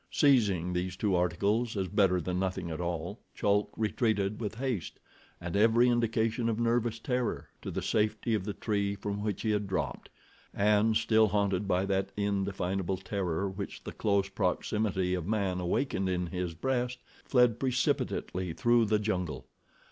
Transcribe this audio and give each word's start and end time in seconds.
Seizing 0.09 0.73
these 0.73 0.95
two 0.95 1.13
articles, 1.15 1.77
as 1.77 1.87
better 1.87 2.19
than 2.19 2.39
nothing 2.39 2.71
at 2.71 2.81
all, 2.81 3.19
Chulk 3.35 3.71
retreated 3.77 4.39
with 4.41 4.55
haste, 4.55 4.99
and 5.39 5.55
every 5.55 5.89
indication 5.89 6.49
of 6.49 6.59
nervous 6.59 6.97
terror, 6.97 7.49
to 7.61 7.69
the 7.69 7.83
safety 7.83 8.33
of 8.33 8.43
the 8.43 8.55
tree 8.55 8.95
from 8.95 9.21
which 9.23 9.43
he 9.43 9.51
had 9.51 9.67
dropped, 9.67 10.09
and, 10.55 10.97
still 10.97 11.27
haunted 11.27 11.67
by 11.67 11.85
that 11.85 12.11
indefinable 12.17 12.97
terror 12.97 13.47
which 13.47 13.83
the 13.83 13.91
close 13.91 14.27
proximity 14.27 15.13
of 15.13 15.27
man 15.27 15.59
awakened 15.59 16.09
in 16.09 16.25
his 16.25 16.55
breast, 16.55 16.97
fled 17.23 17.59
precipitately 17.59 18.53
through 18.53 18.85
the 18.85 18.97
jungle. 18.97 19.45